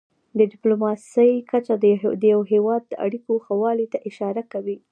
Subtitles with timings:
[0.37, 1.73] د ډيپلوماسی کچه
[2.21, 4.77] د یو هېواد د اړیکو ښهوالي ته اشاره کوي.